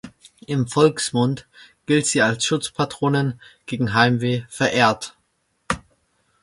[0.47, 1.45] Im Volksmund
[1.85, 5.15] gilt sie als Schutzpatronin gegen Heimweh verehrt.